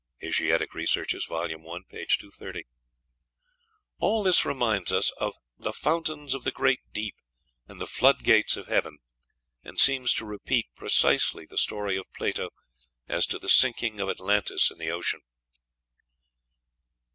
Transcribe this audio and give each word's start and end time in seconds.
("Asiatic 0.23 0.73
Researches," 0.73 1.25
vol. 1.25 1.43
i., 1.43 1.47
p. 1.49 2.05
230.) 2.07 2.65
All 3.99 4.23
this 4.23 4.43
reminds 4.43 4.91
us 4.91 5.11
of 5.19 5.35
"the 5.59 5.71
fountains 5.71 6.33
of 6.33 6.43
the 6.43 6.49
great 6.51 6.79
deep 6.91 7.13
and 7.67 7.79
the 7.79 7.85
flood 7.85 8.23
gates 8.23 8.57
of 8.57 8.65
heaven," 8.65 8.97
and 9.63 9.79
seems 9.79 10.11
to 10.15 10.25
repeat 10.25 10.65
precisely 10.75 11.45
the 11.45 11.55
story 11.59 11.97
of 11.97 12.11
Plato 12.13 12.49
as 13.07 13.27
to 13.27 13.37
the 13.37 13.47
sinking 13.47 13.99
of 13.99 14.09
Atlantis 14.09 14.71
in 14.71 14.79
the 14.79 14.89
ocean. 14.89 15.21